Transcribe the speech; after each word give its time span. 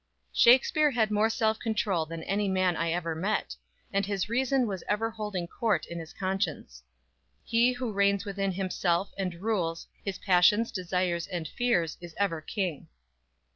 Shakspere 0.33 0.89
had 0.89 1.11
more 1.11 1.29
self 1.29 1.59
control 1.59 2.07
than 2.07 2.23
any 2.23 2.47
man 2.47 2.75
I 2.75 2.89
ever 2.91 3.13
met, 3.13 3.55
and 3.93 4.03
his 4.03 4.29
reason 4.29 4.65
was 4.65 4.83
ever 4.89 5.11
holding 5.11 5.45
court 5.45 5.85
in 5.85 5.99
his 5.99 6.11
conscience. 6.11 6.81
_He, 7.47 7.75
who 7.75 7.93
reigns 7.93 8.25
within 8.25 8.53
himself, 8.53 9.11
and 9.15 9.35
rules 9.43 9.85
His 10.03 10.17
passions, 10.17 10.71
desires 10.71 11.27
and 11.27 11.47
fears, 11.47 11.99
is 12.01 12.15
ever 12.17 12.41
King! 12.41 12.87